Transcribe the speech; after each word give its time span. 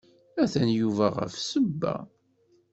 Atan 0.43 0.69
Yuba 0.79 1.05
ɣef 1.17 1.33
ssebba. 1.37 1.95